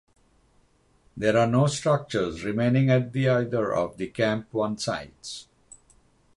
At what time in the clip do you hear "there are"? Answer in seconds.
1.15-1.45